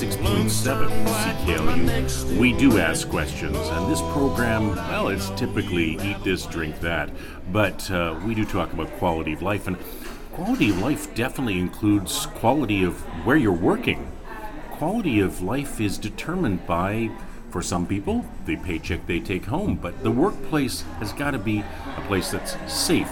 [0.00, 2.38] 106.7 CKLU.
[2.38, 7.10] We do ask questions, and this program, well, it's typically eat this, drink that,
[7.52, 9.76] but uh, we do talk about quality of life, and
[10.32, 14.10] quality of life definitely includes quality of where you're working.
[14.70, 17.10] Quality of life is determined by,
[17.50, 21.58] for some people, the paycheck they take home, but the workplace has got to be
[21.58, 23.10] a place that's safe.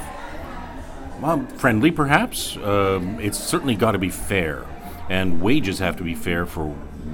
[1.20, 2.56] Well, friendly, perhaps.
[2.56, 4.64] Um, it's certainly got to be fair
[5.08, 6.66] and wages have to be fair for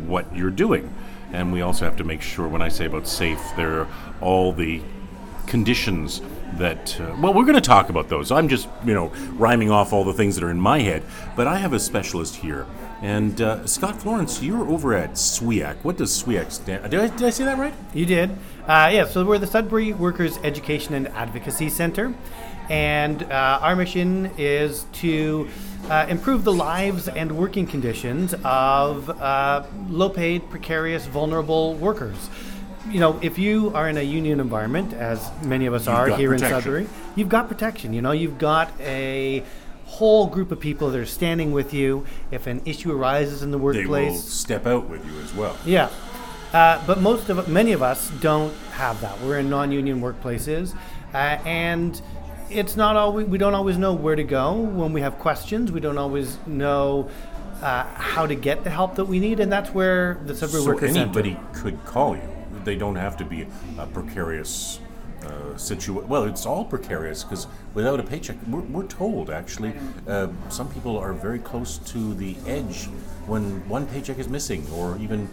[0.07, 0.93] what you're doing.
[1.33, 3.89] And we also have to make sure, when I say about safe, there are
[4.21, 4.81] all the
[5.47, 6.21] conditions
[6.59, 7.01] that.
[7.01, 8.31] Uh, well, we're going to talk about those.
[8.31, 11.03] I'm just, you know, rhyming off all the things that are in my head,
[11.35, 12.67] but I have a specialist here.
[13.03, 15.77] And uh, Scott Florence, you're over at SWEAC.
[15.83, 16.91] What does SWEAC stand?
[16.91, 17.75] Did I, did I say that right?
[17.93, 18.31] You did.
[18.67, 22.15] Uh, yeah, so we're the Sudbury Workers Education and Advocacy Center.
[22.71, 25.49] And uh, our mission is to
[25.89, 32.31] uh, improve the lives and working conditions of uh, low paid, precarious, vulnerable workers.
[32.89, 36.31] You know, if you are in a union environment, as many of us are here
[36.31, 36.57] protection.
[36.57, 37.93] in Sudbury, you've got protection.
[37.93, 39.43] You know, you've got a
[39.87, 43.59] whole group of people that are standing with you if an issue arises in the
[43.59, 45.57] workplace, they will step out with you as well.
[45.65, 45.89] Yeah,
[46.53, 49.21] uh, but most of many of us don't have that.
[49.21, 50.75] We're in non-union workplaces,
[51.13, 52.01] uh, and
[52.51, 55.73] it's not always we don't always know where to go when we have questions.
[55.73, 57.09] We don't always know
[57.63, 60.69] uh, how to get the help that we need, and that's where the Sudbury So
[60.69, 62.29] Workers anybody could call you.
[62.65, 63.47] They don't have to be
[63.79, 64.81] a precarious
[65.25, 66.09] uh, situation.
[66.09, 69.75] Well, it's all precarious because without a paycheck, we're, we're told actually,
[70.07, 72.87] uh, some people are very close to the edge
[73.27, 75.29] when one paycheck is missing or even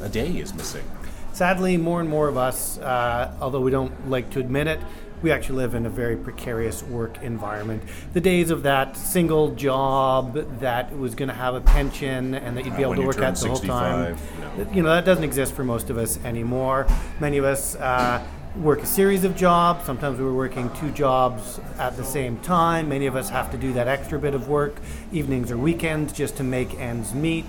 [0.00, 0.84] a day is missing.
[1.32, 4.80] Sadly, more and more of us, uh, although we don't like to admit it,
[5.22, 7.82] we actually live in a very precarious work environment.
[8.12, 12.64] The days of that single job that was going to have a pension and that
[12.64, 14.16] you'd be Uh, able to work at the whole time,
[14.58, 14.66] no.
[14.72, 16.86] you know, that doesn't exist for most of us anymore.
[17.20, 18.20] Many of us uh,
[18.56, 19.86] work a series of jobs.
[19.86, 22.88] Sometimes we're working two jobs at the same time.
[22.88, 24.76] Many of us have to do that extra bit of work,
[25.12, 27.46] evenings or weekends, just to make ends meet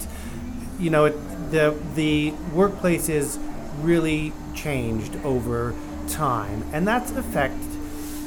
[0.80, 1.12] you know, it,
[1.52, 3.40] the the workplace is
[3.82, 5.74] really changed over
[6.10, 7.56] time, and that's affect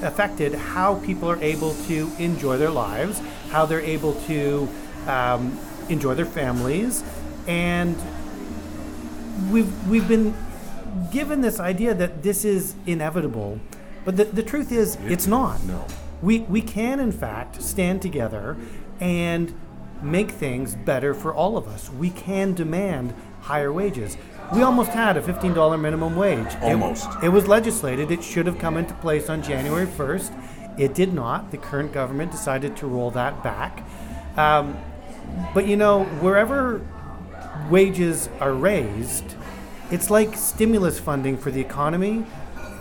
[0.03, 3.20] affected how people are able to enjoy their lives,
[3.50, 4.69] how they're able to
[5.06, 7.03] um, enjoy their families,
[7.47, 7.97] and
[9.50, 10.34] we've we've been
[11.10, 13.60] given this idea that this is inevitable,
[14.04, 15.62] but the, the truth is it's not.
[15.65, 15.84] No.
[16.22, 18.56] We we can in fact stand together
[19.00, 19.54] and
[20.03, 21.91] make things better for all of us.
[21.91, 24.16] We can demand higher wages.
[24.55, 26.47] We almost had a $15 minimum wage.
[26.47, 27.09] It- Almost.
[27.23, 28.11] It, was legislated.
[28.11, 30.79] It should have come into place on January 1st.
[30.79, 31.51] It did not.
[31.51, 33.83] The current government decided to roll that back.
[34.37, 34.77] Um,
[35.55, 36.81] but you know, wherever
[37.71, 39.25] wages are raised,
[39.91, 42.25] it's like stimulus funding for the economy.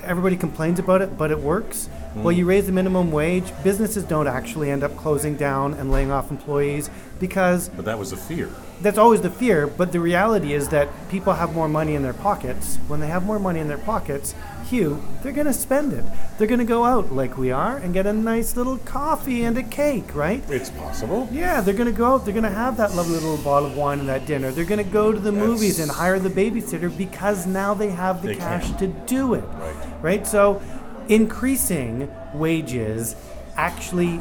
[0.03, 1.90] Everybody complains about it, but it works.
[2.16, 6.12] Well, you raise the minimum wage, businesses don't actually end up closing down and laying
[6.12, 6.90] off employees
[7.20, 8.50] because But that was a fear.
[8.81, 9.68] That's always the fear.
[9.68, 12.78] But the reality is that people have more money in their pockets.
[12.88, 14.36] When they have more money in their pockets,
[14.69, 16.03] Hugh, they're going to spend it.
[16.38, 19.56] They're going to go out like we are and get a nice little coffee and
[19.58, 20.44] a cake, right?
[20.50, 21.30] It's possible.
[21.31, 22.25] Yeah, they're going to go out.
[22.25, 24.52] They're going to have that lovely little bottle of wine and that dinner.
[24.52, 28.22] They're going to go to the movies and hire the babysitter because now they have
[28.24, 28.78] the They cash can.
[28.80, 29.44] to do it.
[29.59, 29.75] Right.
[30.02, 30.28] Right?
[30.28, 30.62] So
[31.08, 33.16] increasing wages
[33.56, 34.19] actually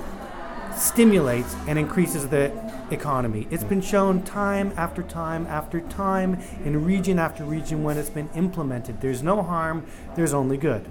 [0.76, 2.50] stimulates and increases the
[2.94, 3.46] economy.
[3.50, 8.30] It's been shown time after time after time in region after region when it's been
[8.34, 9.00] implemented.
[9.00, 9.84] There's no harm,
[10.16, 10.86] there's only good.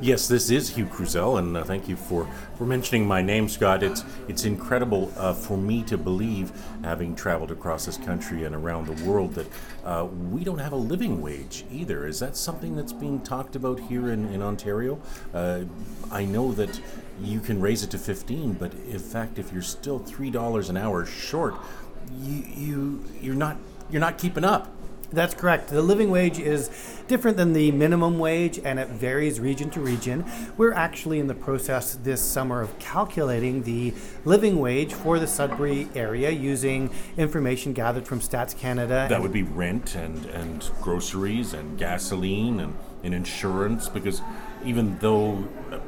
[0.00, 3.82] Yes, this is Hugh Kruzel, and uh, thank you for, for mentioning my name, Scott.
[3.82, 6.52] It's it's incredible uh, for me to believe,
[6.82, 9.46] having traveled across this country and around the world, that
[9.84, 12.06] uh, we don't have a living wage either.
[12.06, 15.00] Is that something that's being talked about here in, in Ontario?
[15.34, 15.64] Uh,
[16.10, 16.80] I know that
[17.20, 20.76] you can raise it to 15, but in fact, if you're still three dollars an
[20.76, 21.54] hour short,
[22.20, 23.56] you you you're not
[23.90, 24.70] you're not keeping up.
[25.14, 25.68] That's correct.
[25.68, 26.70] The living wage is
[27.06, 30.24] different than the minimum wage and it varies region to region.
[30.56, 33.94] We're actually in the process this summer of calculating the
[34.24, 39.06] living wage for the Sudbury area using information gathered from Stats Canada.
[39.08, 44.20] That would be rent and, and groceries and gasoline and, and insurance because
[44.64, 45.78] even though uh,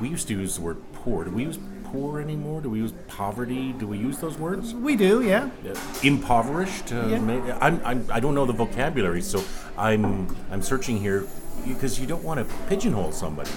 [0.00, 1.58] we used to use the word poor, do we use
[1.92, 2.60] poor anymore?
[2.60, 3.72] Do we use poverty?
[3.72, 4.74] Do we use those words?
[4.74, 5.50] we do, yeah.
[5.68, 6.92] Uh, impoverished?
[6.92, 7.18] Uh, Yeah.
[7.20, 9.42] may- I'm, I'm, I don't know the vocabulary, so
[9.78, 11.26] I'm, I'm searching here
[11.66, 13.50] because you don't want to pigeonhole somebody.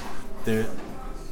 [0.45, 0.65] There,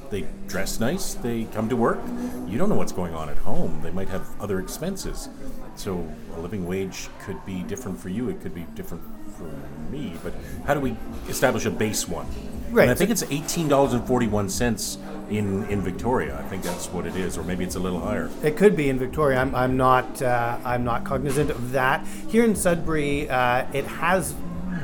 [0.09, 1.99] they dress nice, they come to work.
[2.47, 3.81] You don't know what's going on at home.
[3.81, 5.29] They might have other expenses.
[5.75, 8.29] So a living wage could be different for you.
[8.29, 9.03] It could be different
[9.37, 9.51] for
[9.91, 10.13] me.
[10.23, 10.33] But
[10.65, 10.95] how do we
[11.29, 12.25] establish a base one?
[12.71, 12.83] Right.
[12.83, 14.97] And I think it's eighteen dollars and forty one cents
[15.29, 16.37] in in Victoria.
[16.37, 18.29] I think that's what it is, or maybe it's a little higher.
[18.43, 19.39] It could be in Victoria.
[19.39, 20.21] I'm, I'm not.
[20.21, 22.05] Uh, I'm not cognizant of that.
[22.27, 24.33] Here in Sudbury, uh, it has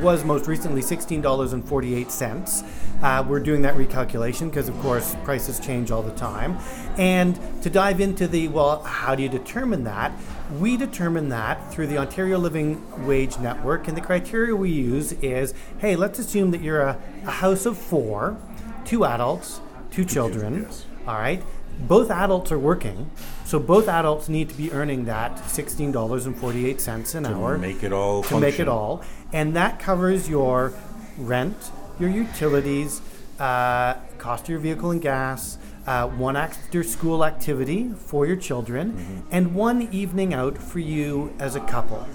[0.01, 2.63] was most recently sixteen dollars and forty eight cents.
[3.01, 6.57] Uh, we're doing that recalculation because, of course, prices change all the time.
[6.97, 10.13] And to dive into the well, how do you determine that?
[10.59, 15.53] We determine that through the Ontario Living Wage Network, and the criteria we use is:
[15.79, 18.37] hey, let's assume that you're a, a house of four,
[18.85, 19.59] two adults,
[19.93, 20.63] two children.
[20.63, 20.85] yes.
[21.07, 21.41] All right.
[21.79, 23.09] Both adults are working,
[23.45, 27.25] so both adults need to be earning that sixteen dollars and forty eight cents an
[27.25, 29.01] hour To Make it all to make it all,
[29.33, 30.71] and that covers your
[31.17, 31.57] rent,
[31.99, 33.01] your utilities,
[33.39, 35.57] uh, cost of your vehicle and gas,
[35.87, 39.19] uh, one after school activity for your children, Mm-hmm.
[39.31, 42.05] and one evening out for you as a couple,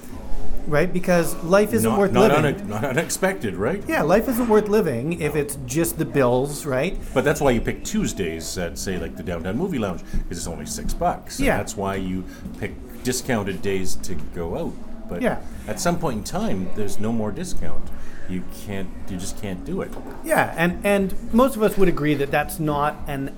[0.69, 0.93] right?
[0.93, 2.61] Because life isn't Not, worth not, living.
[2.61, 3.83] une- not unexpected, right?
[3.89, 6.99] yeah, life isn't worth living if it's just the bills, right?
[7.15, 10.47] But that's why you pick Tuesdays at, say, like the Downtown Movie Lounge, because it's
[10.47, 11.41] only six bucks.
[11.41, 11.57] Yeah.
[11.57, 12.25] that's why you
[12.59, 12.73] pick
[13.03, 14.73] discounted days to go out.
[15.09, 15.39] But Yeah.
[15.67, 17.85] at some point in time, there's no more discount.
[18.29, 18.91] You can't.
[19.09, 19.91] You just can't do it.
[20.23, 23.33] Yeah, and and most of us would agree that that's not an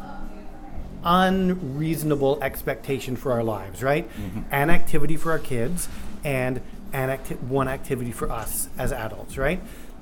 [1.04, 4.08] unreasonable expectation for our lives, right?
[4.18, 4.40] Mm-hmm.
[4.50, 5.88] An activity for our kids
[6.24, 6.60] and
[6.92, 9.60] an acti- one activity for us as adults, right?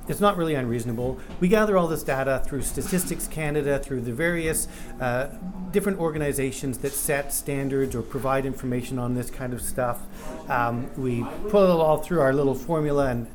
[0.08, 1.20] It's not really unreasonable.
[1.38, 4.66] We gather all this data through Statistics Canada, through the various
[5.00, 5.28] uh,
[5.70, 10.00] different organizations that set standards or provide information on this kind of stuff.
[10.48, 13.26] Um, we pull it all through our little formula and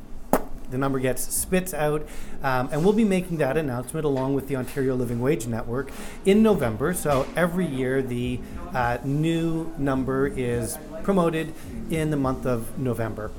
[0.74, 2.06] the number gets spits out,
[2.42, 5.92] um, and we'll be making that announcement along with the Ontario Living Wage Network
[6.26, 6.94] in November.
[6.94, 8.40] So every year, the
[8.74, 11.54] uh, new number is promoted
[11.90, 13.32] in the month of November.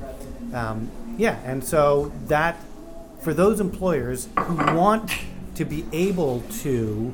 [0.55, 2.57] Um, yeah, and so that
[3.21, 5.11] for those employers who want
[5.57, 7.13] to be able to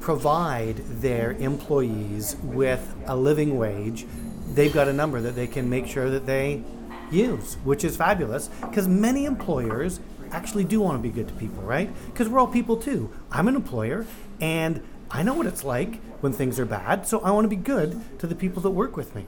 [0.00, 4.06] provide their employees with a living wage,
[4.54, 6.62] they've got a number that they can make sure that they
[7.10, 10.00] use, which is fabulous because many employers
[10.32, 11.90] actually do want to be good to people, right?
[12.06, 13.10] Because we're all people too.
[13.30, 14.06] I'm an employer
[14.40, 17.56] and I know what it's like when things are bad, so I want to be
[17.56, 19.24] good to the people that work with me.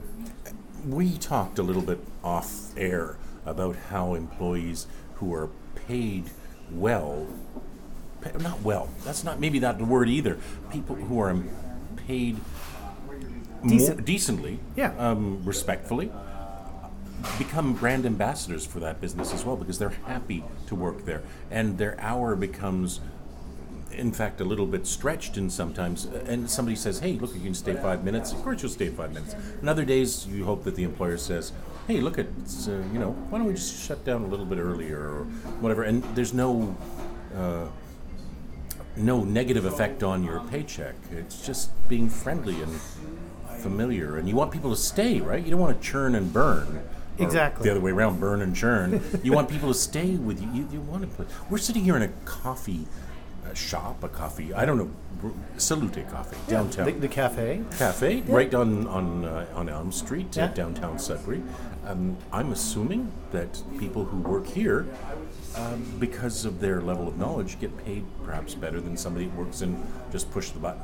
[0.87, 5.49] We talked a little bit off air about how employees who are
[5.87, 6.25] paid
[6.71, 7.27] well,
[8.21, 10.37] pa- not well, that's not maybe not the word either.
[10.71, 11.35] People who are
[12.07, 12.37] paid
[13.65, 13.97] Decent.
[13.97, 14.93] More, decently, Yeah.
[14.97, 16.09] um, respectfully,
[17.37, 21.21] become brand ambassadors for that business as well because they're happy to work there.
[21.51, 23.01] And their hour becomes
[23.91, 26.05] in fact a little bit stretched and sometimes.
[26.05, 28.31] And somebody says hey look you can stay five minutes.
[28.31, 29.35] Of course you'll stay five minutes.
[29.59, 31.51] And other days you hope that the employer says
[31.87, 34.59] hey look it's uh, you know why don't we just shut down a little bit
[34.59, 35.23] earlier or
[35.59, 35.83] whatever?
[35.83, 36.75] And there's no
[37.35, 37.65] uh,
[38.95, 40.95] no negative effect on your paycheck.
[41.11, 42.79] It's just being friendly and
[43.59, 44.17] familiar.
[44.17, 45.43] And you want people to stay right?
[45.43, 46.81] You don't want to churn and burn
[47.23, 47.63] Exactly.
[47.63, 50.67] the other way around burn and churn you want people to stay with you you,
[50.71, 52.85] you want to put we're sitting here in a coffee
[53.49, 54.89] uh, shop a coffee i don't know
[55.57, 57.61] salute coffee downtown The, the cafe.
[57.77, 60.53] cafe right on on uh, on Elm Street, uh, Yeah.
[60.53, 61.41] downtown Sudbury.
[61.85, 64.85] Um, I'm assuming that people who work here,
[65.57, 69.61] um, because of their level of knowledge, get paid perhaps better than somebody who works
[69.61, 69.75] in
[70.11, 70.81] just push the button.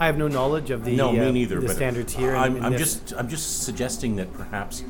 [0.00, 1.60] I have no knowledge of the no, uh, me neither.
[1.60, 2.34] the standards here.
[2.34, 4.82] I'm, in I'm just I'm just suggesting that perhaps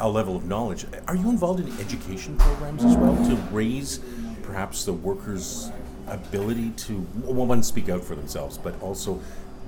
[0.00, 0.86] a level of knowledge.
[1.08, 4.00] Are you involved in education programs as well to raise
[4.42, 5.70] perhaps the workers'
[6.08, 9.20] ability to well, one speak out for themselves, but also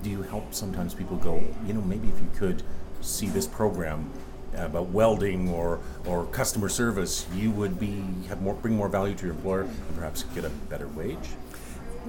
[0.02, 2.62] do you help sometimes people go, you know, maybe if you could
[3.00, 4.10] see this program
[4.54, 9.26] about welding or or customer service, you would be have more bring more value to
[9.26, 11.16] your employer and perhaps get a better wage.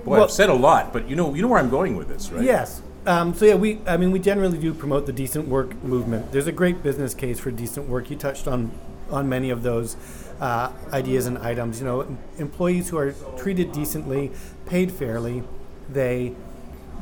[0.04, 2.08] Boy, Well- I've said a lot, but you know you know where I'm going with
[2.08, 2.44] this, right?
[2.44, 2.82] Yes.
[3.06, 6.32] Um, so yeah, we I mean we generally do promote the decent work movement.
[6.32, 8.10] There's a great business case for decent work.
[8.10, 8.72] You touched on
[9.12, 9.96] on many of those
[10.40, 11.80] uh, ideas and items.
[11.80, 14.32] You know, employees who are treated decently,
[14.66, 15.44] paid fairly,
[15.90, 16.34] they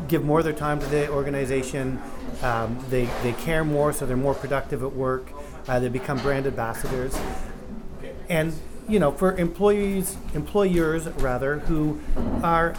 [0.08, 2.02] give more of their time to the organization.
[2.42, 5.32] Um, they they care more, so they're more productive at work.
[5.68, 7.18] Uh, they become brand ambassadors
[8.30, 8.54] and
[8.88, 12.00] you know for employees employers rather who
[12.44, 12.76] are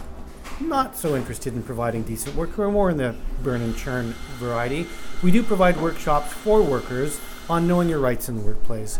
[0.59, 4.13] not so interested in providing decent work who are more in the burn and churn
[4.37, 4.87] variety
[5.21, 7.19] we do provide workshops for workers
[7.49, 8.99] on knowing your rights in the workplace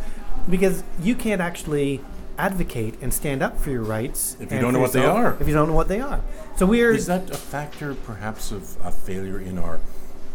[0.50, 2.01] because you can't actually
[2.38, 4.35] advocate and stand up for your rights.
[4.39, 5.38] If you don't know what they are.
[5.39, 6.21] If you don't know what they are.
[6.57, 9.79] So we're Is that a factor, perhaps, of a failure in our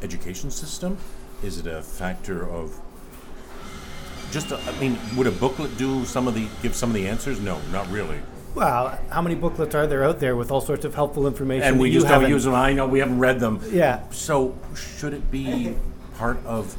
[0.02, 0.98] education system?
[1.42, 2.78] Is it a factor of
[4.30, 4.52] just?
[4.52, 7.40] A, I mean, would a booklet do some of the give some of the answers?
[7.40, 8.20] No, not really.
[8.54, 11.66] Well, how many booklets are there out there with all sorts of helpful information?
[11.68, 12.54] And that we you just don't haven't- use them.
[12.54, 13.60] I know we haven't read them.
[13.70, 14.00] Yeah.
[14.10, 15.74] So should it be
[16.16, 16.76] part of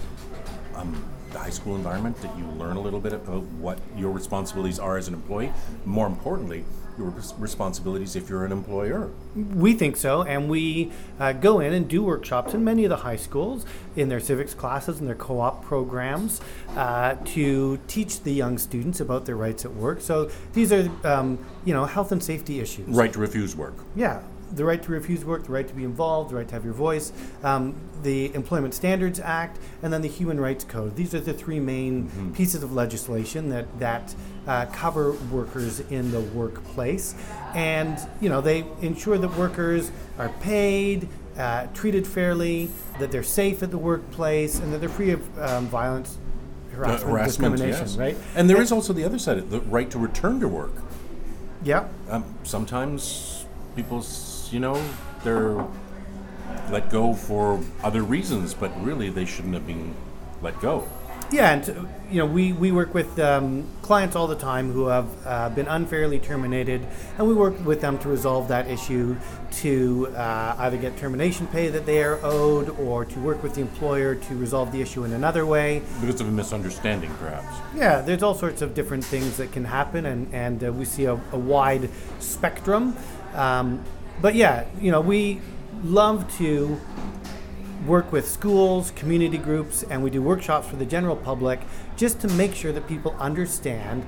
[0.75, 4.79] um, the high school environment that you learn a little bit about what your responsibilities
[4.79, 5.51] are as an employee?
[5.85, 6.65] More importantly,
[7.01, 9.09] your responsibilities if you're an employer.
[9.35, 12.97] We think so, and we uh, go in and do workshops in many of the
[12.97, 13.65] high schools
[13.95, 16.41] in their civics classes and their co-op programs
[16.75, 20.01] uh, to teach the young students about their rights at work.
[20.01, 22.87] So these are, um, you know, health and safety issues.
[22.87, 23.75] Right to refuse work.
[23.95, 24.21] Yeah,
[24.53, 26.73] the right to refuse work, the right to be involved, the right to have your
[26.73, 27.11] voice,
[27.43, 30.95] um, the Employment Standards Act, and then the Human Rights Code.
[30.95, 34.15] These are the three main pieces of legislation that that
[34.47, 37.15] uh, cover workers in the workplace,
[37.53, 41.07] and you know they ensure that workers are paid.
[41.37, 45.65] Uh, treated fairly, that they're safe at the workplace, and that they're free of um,
[45.67, 47.87] violence, Uh, harassment, harassment, discrimination.
[47.87, 47.97] yes.
[47.97, 48.17] Right?
[48.35, 50.73] And there is also the other side, of the right to return to work.
[51.63, 51.85] Yeah.
[52.09, 53.45] Um, sometimes
[53.77, 54.01] people,
[54.51, 54.83] you know,
[55.23, 55.65] they're
[56.69, 59.93] let go for other reasons, but really they shouldn't have been
[60.41, 60.87] let go.
[61.31, 65.07] Yeah, and you know we, we work with um, clients all the time who have
[65.25, 66.85] uh, been unfairly terminated,
[67.17, 69.15] and we work with them to resolve that issue,
[69.51, 73.61] to uh, either get termination pay that they are owed, or to work with the
[73.61, 75.81] employer to resolve the issue in another way.
[76.01, 77.55] Because of a misunderstanding, perhaps.
[77.77, 81.05] Yeah, there's all sorts of different things that can happen, and and uh, we see
[81.05, 81.89] a, a wide
[82.19, 82.93] spectrum.
[83.35, 83.81] Um,
[84.19, 85.41] but yeah, you know we
[85.83, 86.79] love to
[87.85, 91.59] work with schools, community groups, and we do workshops for the general public
[91.95, 94.05] just to make sure that people understand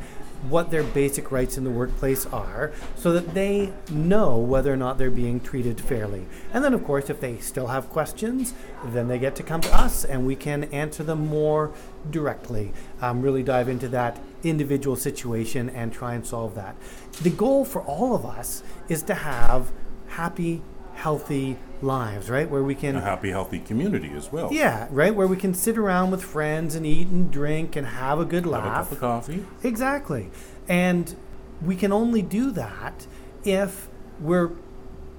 [0.50, 4.98] what their basic rights in the workplace are so that they know whether or not
[4.98, 6.26] they're being treated fairly.
[6.52, 8.54] And then, of course, if they still have questions,
[8.86, 11.72] then they get to come to us and we can answer them more
[12.12, 16.76] directly, um, really dive into that individual situation and try and solve that.
[17.22, 19.72] The goal for all of us is to have
[20.14, 20.62] happy,
[20.96, 22.50] healthy lives, right?
[22.50, 24.52] Where we can A happy, healthy community as well.
[24.54, 25.14] yeah, right.
[25.14, 28.46] Where we can sit around with friends and eat and drink and have a good
[28.46, 28.92] Have a cup laugh.
[28.92, 29.46] of coffee.
[29.64, 30.30] Exactly.
[30.68, 31.16] And
[31.62, 33.06] we can only do that
[33.44, 33.90] if
[34.20, 34.52] we're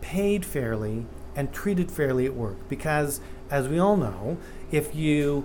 [0.01, 2.57] paid fairly and treated fairly at work.
[2.69, 3.21] Because,
[3.51, 4.39] as we all know,
[4.71, 5.45] if you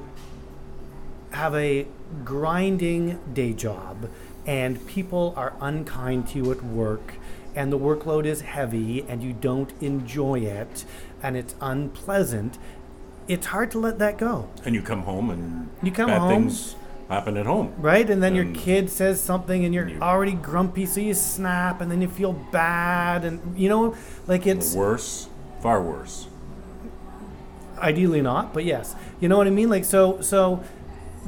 [1.31, 1.85] have a
[2.23, 4.09] grinding day job
[4.45, 7.13] and people are unkind to you at work
[7.59, 10.85] and the workload is heavy and you don't enjoy it
[11.21, 12.57] and it's unpleasant,
[13.27, 14.47] it's hard to let that go.
[14.63, 16.75] And you come home and You come bad home- things
[17.09, 17.73] happen at home.
[17.77, 18.09] Right?
[18.09, 21.91] And then your kid says something and you're you- already grumpy, so you snap and
[21.91, 23.25] then you feel bad.
[23.25, 23.93] And, you know,
[24.25, 25.27] like it's Worse,
[25.61, 26.27] far worse.
[27.79, 28.95] ideally not, but yes.
[29.19, 29.69] You know what I mean?
[29.69, 30.63] Like, so, so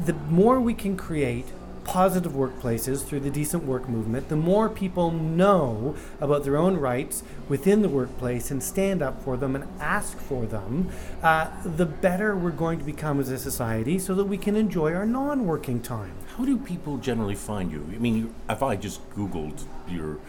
[0.05, 1.45] the more we can create
[1.83, 7.23] positive workplaces through the decent work movement, the more people know about their own rights
[7.49, 10.89] within the workplace and stand up for them and ask for them,
[11.21, 14.93] uh, the better we're going to become as a society so that we can enjoy
[14.93, 16.13] our non working time.
[16.37, 17.85] How do people generally find you?
[17.93, 20.19] I mean, if I just Googled your,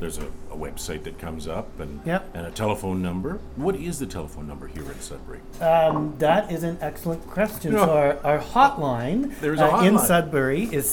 [0.00, 2.30] there's a, a website that comes up and Yep.
[2.34, 3.38] and a telephone number.
[3.56, 5.40] What is the telephone number here in Sudbury?
[5.60, 7.74] Um, that is an excellent question.
[7.74, 7.84] Yeah.
[7.84, 9.98] So our, our hotline, There's a uh, in.
[9.98, 10.86] Sudbury is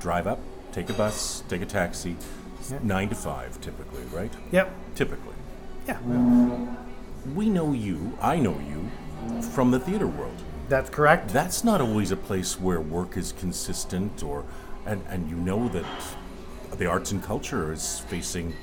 [0.00, 0.40] Drive up,
[0.72, 2.16] take a bus, take a taxi.
[2.70, 2.78] Yeah.
[2.82, 4.32] Nine to five, typically, right?
[4.50, 4.74] Yep.
[4.94, 5.34] Typically.
[5.86, 5.98] Yeah.
[7.34, 10.36] We know you, I know you, from the theater world.
[10.70, 11.28] That's correct.
[11.28, 14.46] That's not always a place where work is consistent or
[14.86, 15.84] and, and you know that
[16.78, 18.54] the arts and culture is facing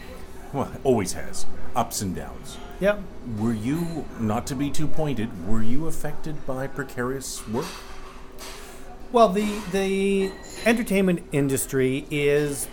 [0.54, 1.46] well, always has
[1.76, 2.58] ups and downs.
[2.80, 3.02] Yep.
[3.38, 7.68] Were you, not to be too pointed, were you affected by precarious work?
[9.12, 10.32] Well, the the
[10.66, 12.68] entertainment industry is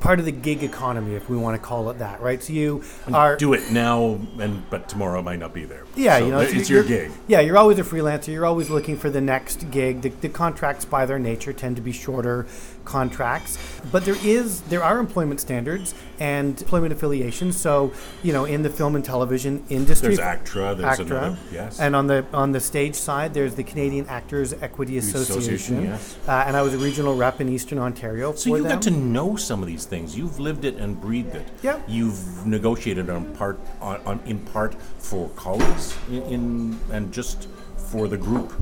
[0.00, 2.42] part of the gig economy, if we want to call it that, right?
[2.42, 5.84] So you are Do it now, and but tomorrow might not be there.
[5.96, 7.10] Yeah, So you know, it's, so your gig.
[7.26, 8.28] Yeah, you're always a freelancer.
[8.28, 10.02] You're always looking for the next gig.
[10.02, 12.46] The, the contracts, by their nature, tend to be shorter
[12.86, 13.58] contracts,
[13.92, 17.56] but there is there are employment standards and employment affiliations.
[17.60, 21.78] So, you know, in the film and television industry, There's ACTRA, there's ACTRA, another- yes.
[21.78, 26.16] and on the on the stage side, there's the Canadian Actors Equity Association, Association, yes.
[26.26, 28.72] uh, and I was a regional rep in Eastern Ontario So for you them.
[28.72, 30.16] got to know some of these things.
[30.16, 31.46] You've lived it and breathed it.
[31.62, 31.80] Yeah.
[31.86, 38.08] You've negotiated on part on, on in part for colleagues in, in and just for
[38.08, 38.52] the group.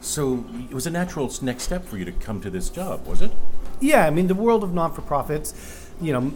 [0.00, 3.22] So it was a natural next step for you to come to this job, was
[3.22, 3.32] it?
[3.80, 6.32] Yeah, I mean, the world of non for profits, you know,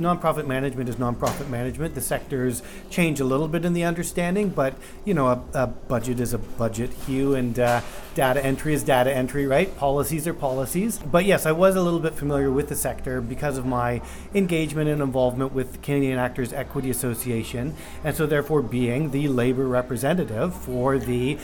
[0.00, 1.94] nonprofit management is nonprofit management.
[1.94, 6.18] The sectors change a little bit in the understanding, but, you know, a, a budget
[6.18, 7.80] is a budget, Hugh, and uh,
[8.14, 9.74] data entry is data entry, right?
[9.76, 10.98] Policies are policies.
[10.98, 14.02] But yes, I was a little bit familiar with the sector because of my
[14.34, 20.54] engagement and involvement with Canadian Actors Equity Association, and so therefore being the labor representative
[20.54, 21.38] for the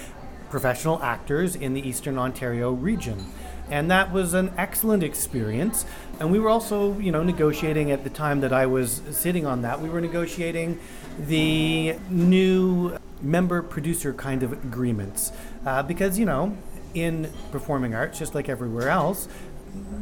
[0.54, 3.26] professional actors in the Eastern Ontario region.
[3.72, 5.84] And that was an excellent experience.
[6.20, 9.62] And we were also, you know, negotiating at the time that I was sitting on
[9.62, 10.78] that, we were negotiating
[11.18, 15.32] the new member producer kind of agreements.
[15.66, 16.56] Uh, because, you know,
[16.94, 19.26] in performing arts, just like everywhere else,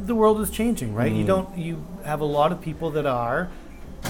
[0.04, 1.12] the world is changing, right?
[1.12, 3.48] You don't, you have a lot of people that are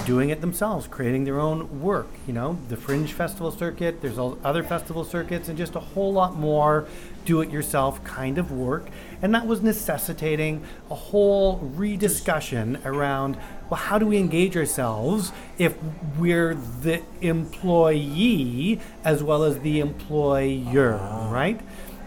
[0.05, 2.07] doing it themselves, creating their own work.
[2.27, 6.11] You know, the Fringe Festival circuit, there's all other festival circuits, and just a whole
[6.11, 6.87] lot more
[7.25, 8.87] do it yourself kind of work.
[9.21, 13.37] And that was necessitating a whole rediscussion around
[13.69, 15.75] well, how do we engage ourselves if
[16.19, 20.97] we're the employee as well as the employer,
[21.31, 21.59] right?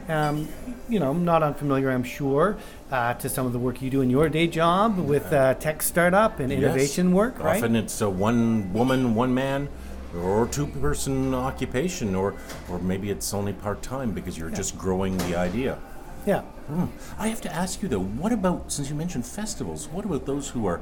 [0.08, 0.48] Um,
[0.88, 2.56] you know, not unfamiliar, I'm sure,
[2.90, 5.82] uh, to some of the work you do in your day job with uh, tech
[5.82, 7.14] startup and innovation Yes.
[7.14, 7.56] work, right?
[7.56, 9.68] Often it's a one woman, one man,
[10.16, 12.34] or two person occupation, or
[12.70, 15.78] or maybe it's only part time because you're just growing the idea.
[16.26, 16.40] Yeah.
[16.68, 16.86] Hmm.
[17.18, 19.88] I have to ask you though, what about since you mentioned festivals?
[19.88, 20.80] What about those who are?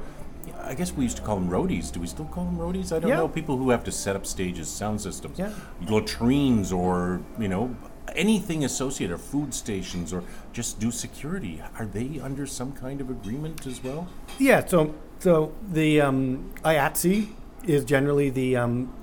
[0.63, 1.91] I guess we used to call them roadies.
[1.91, 2.91] Do we still call them roadies?
[2.95, 3.17] I don't Yeah.
[3.17, 3.27] know.
[3.27, 5.49] People who have to set up stages, sound systems, Yeah.
[5.87, 7.75] latrines, or you know
[8.15, 10.23] anything associated, or food stations, or
[10.53, 11.61] just do security.
[11.77, 14.07] Are they under some kind of agreement as well?
[14.39, 17.29] Yeah, so so the um, IATSE
[17.65, 18.93] is generally the um,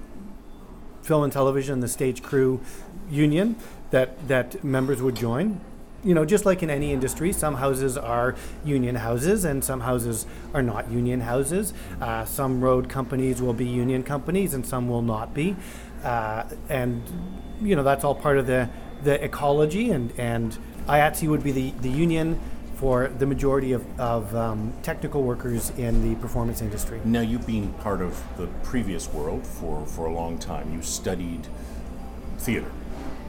[1.03, 2.61] film and television, the stage crew
[3.11, 3.57] union
[3.91, 5.61] that that members would join.
[6.05, 10.27] You know, just like in any industry, some houses are union houses and some houses
[10.53, 11.73] are not union houses.
[12.01, 15.55] Uh, some road companies will be union companies and some will not be.
[16.03, 17.03] Uh, and
[17.61, 18.69] you know that's all part of the
[19.05, 20.57] the ecology and and
[20.89, 22.39] IATSE would be the the union
[22.77, 27.01] for the majority of, of um, technical workers in the performance industry.
[27.05, 31.47] Now, you've been part of the previous world for, for a long time, you studied
[32.39, 32.67] theater,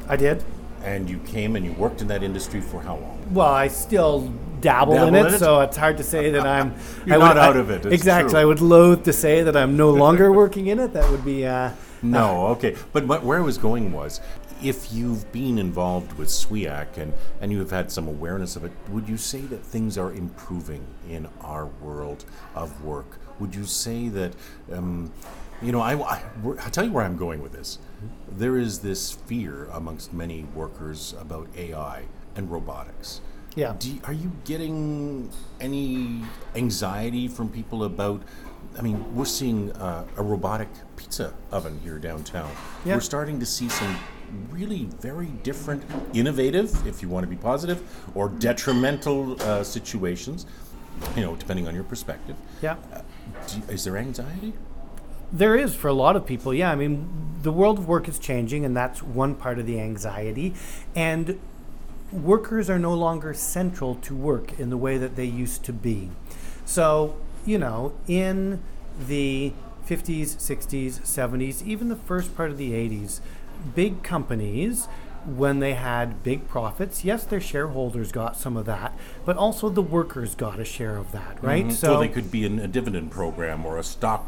[0.10, 0.44] I did.
[0.84, 3.28] and you came and you worked in that industry for how long?
[3.32, 5.38] Well, I still dabble, in, it, in it?
[5.38, 6.74] so it's hard to say that I'm.
[7.06, 8.32] You're I not out I- of it, it's exactly.
[8.32, 8.40] true.
[8.40, 10.94] I would loathe to say that I'm no longer working in it.
[10.94, 11.46] That would be.
[11.46, 11.70] Uh,
[12.06, 12.76] No, okay.
[12.92, 14.20] But what, where I was going was,
[14.64, 18.72] if you've been involved with SWEAC and, and you have had some awareness of it,
[18.90, 22.24] would you say that things are improving in our world
[22.56, 23.20] of work?
[23.40, 24.34] Would you say that,
[24.72, 25.12] um,
[25.62, 27.78] you know, I, I, will tell you where I'm going with this.
[28.32, 32.04] There is this fear amongst many workers about AI
[32.36, 33.22] and robotics.
[33.56, 33.76] Yeah.
[33.82, 36.22] You, are you getting any
[36.56, 38.24] anxiety from people about?
[38.78, 42.50] I mean, we're seeing uh, a robotic pizza oven here downtown.
[42.86, 42.96] Yeah.
[42.96, 44.00] We're starting to see some
[44.50, 45.84] really very different,
[46.14, 47.84] innovative, if you want to be positive,
[48.16, 50.46] or detrimental uh, situations.
[51.16, 52.36] You know, depending on your perspective.
[52.62, 52.76] Yeah.
[53.48, 54.54] Do is there anxiety?
[55.32, 56.72] There is for a lot of people, yeah.
[56.72, 57.10] I mean,
[57.42, 60.54] the world of work is changing, and that's one part of the anxiety.
[60.96, 61.40] And
[62.12, 66.12] workers are no longer central to work in the way that they used to be.
[66.66, 68.62] So, you know, in
[69.08, 69.54] the
[69.88, 73.20] 50s, 60s, 70s, even the first part of the 80s,
[73.76, 74.88] big companies,
[75.26, 78.94] when they had big profits, yes, their shareholders got some of that,
[79.26, 81.66] but also the workers got a share of that, right?
[81.66, 81.74] Mm-hmm.
[81.74, 84.28] So, they could be in a dividend program or a stock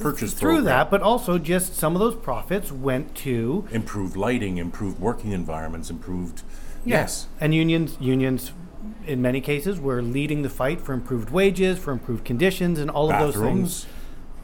[0.00, 0.64] purchase through program.
[0.64, 5.90] that, but also just some of those profits went to improved lighting, improved working environments,
[5.90, 6.42] improved.
[6.86, 7.28] Yes.
[7.40, 8.52] and unions unions
[9.06, 13.10] in many cases we're leading the fight for improved wages, for improved conditions, and all
[13.10, 13.86] of those things.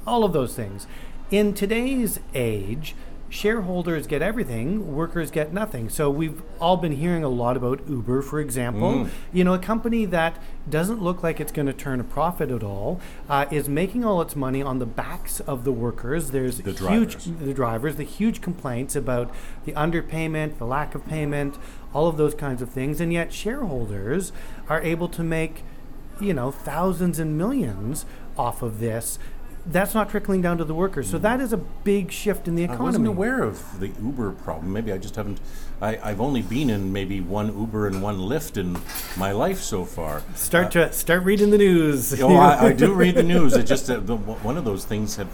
[0.07, 0.87] All of those things.
[1.31, 2.95] In today's age,
[3.31, 5.89] shareholders get everything, workers get nothing.
[5.89, 8.93] So we've all been hearing a lot about Uber, for example.
[8.93, 9.11] Mm.
[9.33, 12.65] You know, a company that doesn't look like it's going to turn a profit at
[12.65, 16.33] all uh, is making all its money on the backs of the workers.
[16.33, 17.27] There's The huge drivers.
[17.41, 19.33] the drivers, the huge complaints about
[19.65, 21.57] the underpayment, the lack of payment,
[21.95, 24.33] all of those kinds of things, and yet shareholders
[24.69, 25.63] are able to make,
[26.21, 29.21] you know, thousands and millions off of this.
[29.67, 31.11] That's not trickling down to the workers.
[31.11, 32.83] So that is a big shift in the economy.
[32.83, 34.73] I wasn't aware of the Uber problem.
[34.73, 35.39] Maybe I just haven't.
[35.83, 38.79] I, I've only been in maybe one Uber and one Lyft in
[39.19, 40.23] my life so far.
[40.35, 42.19] Start to start reading the news.
[42.23, 43.55] Oh, I, I do read the news.
[43.55, 45.29] It just uh, the, one of those things have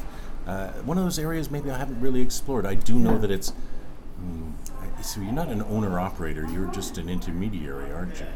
[0.47, 2.67] uh, one of those areas maybe I haven't really explored.
[2.67, 3.53] I do know that it's.
[4.21, 6.47] I- so you're not an owner operator.
[6.51, 8.27] You're just an intermediary, aren't you?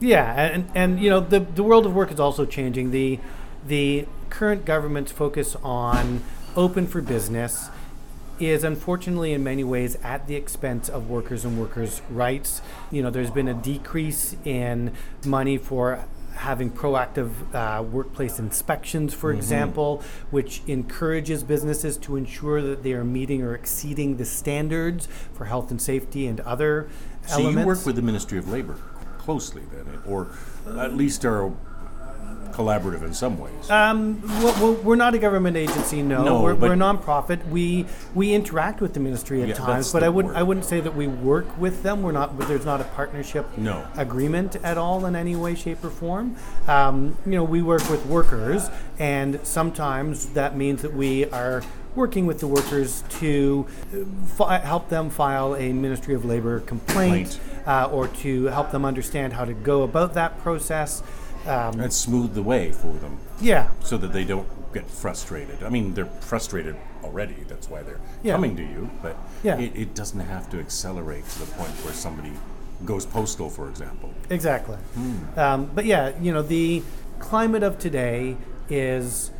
[0.00, 2.90] Yeah, and and you know the the world of work is also changing.
[2.90, 3.18] The
[3.66, 6.22] the current government's focus on
[6.56, 7.68] open for business
[8.40, 12.60] is unfortunately in many ways at the expense of workers and workers' rights.
[12.90, 14.92] You know, there's been a decrease in
[15.24, 22.82] money for having proactive uh, workplace inspections, for example, which encourages businesses to ensure that
[22.82, 26.88] they are meeting or exceeding the standards for health and safety and other
[27.28, 27.60] So elements.
[27.60, 28.76] you work with the Ministry of Labor
[29.18, 30.28] closely then, or
[30.76, 31.52] at least are
[32.54, 33.68] collaborative in some ways.
[33.70, 36.02] Um, well, we're not a government agency.
[36.02, 37.46] No, No, we're, we're a nonprofit.
[37.48, 40.36] We we interact with the ministry at Yeah, times, but I would word.
[40.36, 42.02] I wouldn't say that we work with them.
[42.02, 42.38] We're not.
[42.38, 43.86] There's not a partnership No.
[43.96, 46.36] agreement at all in any way, shape, or form.
[46.68, 51.62] Um, you know, we work with workers, and sometimes that means that we are
[51.96, 53.98] working with the workers to uh,
[54.36, 59.32] fi- help them file a Ministry of Labor complaint, uh, or to help them understand
[59.32, 61.02] how to go about that process.
[61.46, 65.62] Um, and smooth the way for them yeah, so that they don't get frustrated.
[65.62, 67.36] I mean, they're frustrated already.
[67.48, 68.32] That's why they're Yeah.
[68.32, 68.90] coming to you.
[69.02, 69.58] But Yeah.
[69.58, 72.32] it, it doesn't have to accelerate to the point where somebody
[72.84, 74.10] goes postal, for example.
[74.30, 74.76] Exactly.
[75.36, 76.82] Um, but yeah, you know, the
[77.20, 78.36] climate of today
[78.68, 79.30] is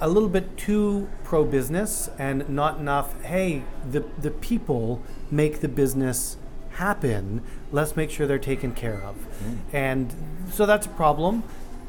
[0.00, 5.68] a little bit too pro business and not enough, hey, the, the people make the
[5.68, 6.36] business
[6.74, 7.42] happen.
[7.72, 9.16] Let's make sure they're taken care of.
[9.72, 10.14] And
[10.50, 11.42] so that's a problem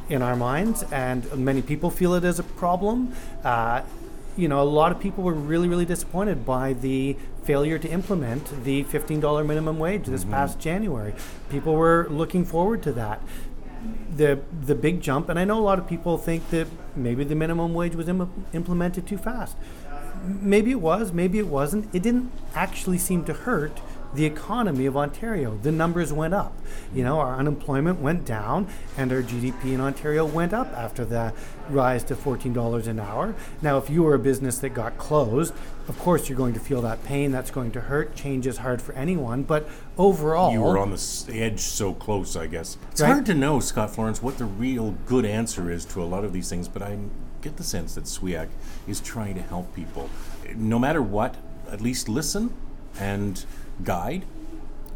[0.09, 3.13] in our minds, and many people feel it as a problem.
[3.43, 3.81] Uh,
[4.37, 8.63] you know, a lot of people were really, really disappointed by the failure to implement
[8.63, 11.13] the $15 minimum wage this past January.
[11.49, 13.21] People were looking forward to that.
[14.15, 17.35] The, the big jump, and I know a lot of people think that maybe the
[17.35, 19.55] minimum wage was Im- implemented too fast.
[20.25, 21.93] Maybe it was, maybe it wasn't.
[21.93, 23.79] It didn't actually seem to hurt
[24.15, 25.57] the economy of Ontario.
[25.61, 26.53] The numbers went up.
[26.93, 31.33] You know, our unemployment went down and our GDP in Ontario went up after the
[31.69, 33.35] rise to $14 an hour.
[33.61, 35.53] Now, if you were a business that got closed,
[35.87, 37.31] of course you're going to feel that pain.
[37.31, 38.15] That's going to hurt.
[38.15, 39.43] Change is hard for anyone.
[39.43, 42.77] But overall, You were on the edge so close, I guess.
[42.91, 43.11] It's Right.
[43.11, 46.31] hard to know, Scott Florence, what the real good answer is to a lot of
[46.33, 46.97] these things, but I
[47.41, 48.47] get the sense that SWEAC
[48.87, 50.09] is trying to help people.
[50.55, 51.35] No matter what,
[51.71, 52.53] at least listen
[52.99, 53.43] and
[53.83, 54.25] guide.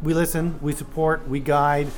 [0.02, 1.88] we listen, we support, we guide.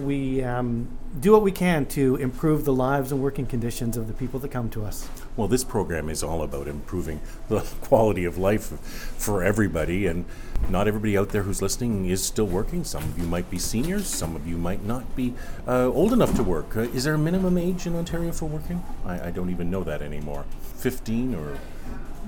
[0.00, 0.88] we um,
[1.20, 4.50] do what we can to improve the lives and working conditions of the people that
[4.50, 5.08] come to us.
[5.36, 8.78] Well, this program is all about improving the quality of life
[9.16, 10.24] for everybody, and
[10.68, 12.84] not everybody out there who's listening is still working.
[12.84, 15.34] Some of you might be seniors, some of you might not be
[15.66, 16.76] uh, old enough to work.
[16.76, 18.82] Uh, is there a minimum age in Ontario for working?
[19.04, 20.44] I, I don't even know that anymore.
[20.76, 21.58] 15 or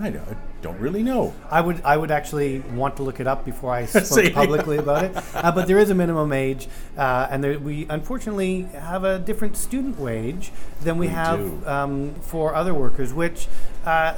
[0.00, 1.35] I don't, don't really know.
[1.51, 5.05] I would I would actually want to look it up before I spoke publicly about
[5.05, 5.16] it.
[5.35, 9.57] Uh, but there is a minimum age, uh, and there, we unfortunately have a different
[9.57, 10.51] student wage
[10.83, 13.12] than we, We have um, for other workers.
[13.12, 13.47] Which,
[13.85, 14.14] uh,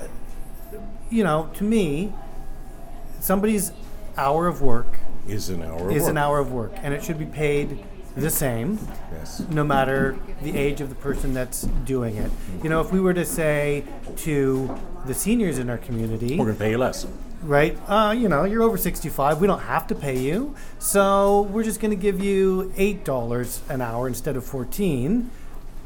[1.10, 2.12] you know, to me,
[3.20, 3.72] somebody's
[4.16, 4.98] hour of work
[5.28, 6.10] Is an hour of is work.
[6.10, 7.84] an hour of work, and it should be paid
[8.20, 8.78] the same
[9.12, 9.42] Yes.
[9.50, 12.30] no matter the age of the person that's doing it.
[12.62, 13.84] You know, if we were to say
[14.18, 17.06] to the seniors in our community, We're going to pay you less.
[17.42, 17.76] right?
[17.88, 19.40] Uh, you know, you're over 65.
[19.40, 23.60] We don't have to pay you, so we're just going to give you eight dollars
[23.68, 25.30] an hour instead of 14.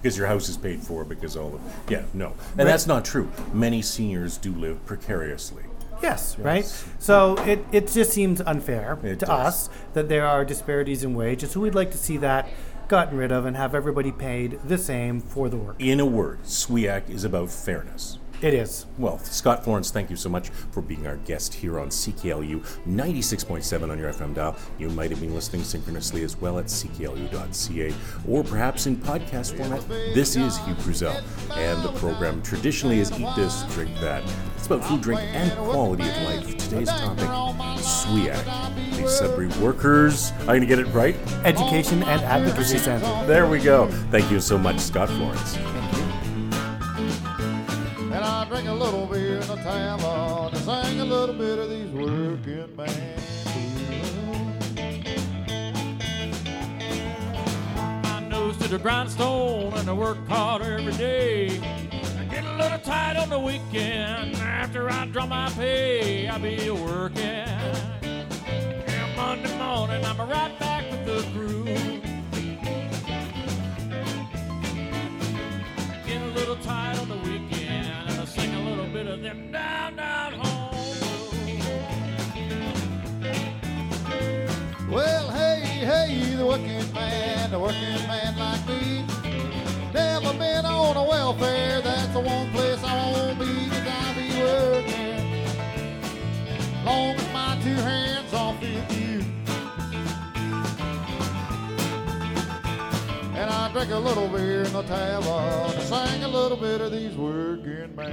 [0.03, 3.31] Because your house is paid for because all of yeah no and that's not true.
[3.55, 5.63] Many seniors do live precariously.
[6.05, 6.67] Yes, right.
[6.99, 9.31] So it, it just seems unfair It to does.
[9.31, 11.53] us that there are disparities in wages.
[11.53, 12.47] So we'd like to see that
[12.89, 15.77] gotten rid of and have everybody paid the same for the work.
[15.79, 18.19] In a word, SWEAC is about fairness.
[18.45, 18.85] It is.
[18.99, 23.91] Well, Scott Florence, thank you so much for being our guest here on CKLU 96.7
[23.91, 24.55] on your FM dial.
[24.79, 27.95] You might have been listening synchronously as well at cklu.ca
[28.29, 29.89] or perhaps in podcast format.
[29.89, 31.23] This is Hugh Kruzel,
[31.57, 34.23] and the program traditionally is Eat This, Drink That.
[34.57, 36.57] It's about food, drink, and quality of life.
[36.59, 37.25] Today's topic,
[37.79, 40.33] SWEAC, the Sudbury Workers.
[40.41, 41.17] I'm going to get it right?
[41.47, 43.27] Education and Advocacy Center.
[43.27, 43.87] There we go.
[44.11, 45.57] Thank you so much, Scott Florence.
[52.77, 53.15] Man
[58.03, 61.61] my nose to the grindstone and I work hard every day.
[62.19, 64.37] I get a little tight on the weekend.
[64.37, 67.23] After I draw my pay, I be working.
[67.23, 71.65] And Monday morning, I'm right back with the crew.
[75.91, 79.23] I get a little tight on the weekend and I sing a little bit of
[79.23, 80.24] them down, down
[86.45, 89.07] the working man, a working man like me.
[89.95, 94.29] Never been on a welfare, that's the one place I won't be, cause I be
[94.43, 95.45] working.
[96.85, 99.25] Long as my two hands off with you.
[103.35, 106.93] And I drink a little beer in the tavern and sing a little bit of
[106.93, 108.13] these working man.